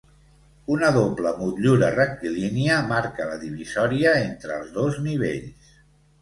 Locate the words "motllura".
1.41-1.89